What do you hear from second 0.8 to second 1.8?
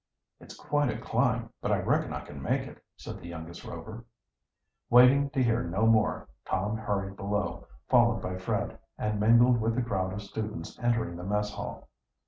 a climb, but I